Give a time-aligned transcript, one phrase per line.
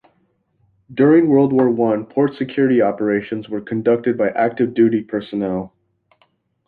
[0.91, 5.75] During World War One, port security operations were conducted by active duty personnel.